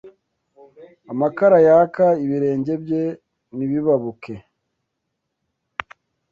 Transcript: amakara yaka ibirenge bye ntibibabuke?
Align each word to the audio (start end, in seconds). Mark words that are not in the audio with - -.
amakara 1.11 1.57
yaka 1.67 2.05
ibirenge 2.23 2.73
bye 2.83 3.03
ntibibabuke? 3.55 4.33